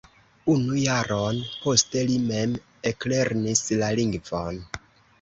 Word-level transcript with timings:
Unu 0.53 0.79
jaron 0.83 1.43
poste 1.67 2.03
li 2.09 2.17
mem 2.33 2.57
eklernis 2.95 3.65
la 3.83 3.95
lingvon. 4.03 4.63